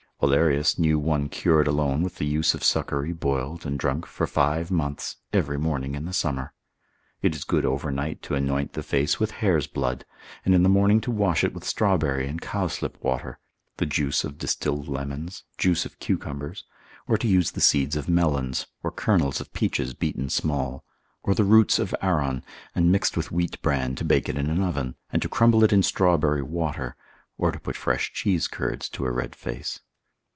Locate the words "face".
8.83-9.19, 29.35-29.79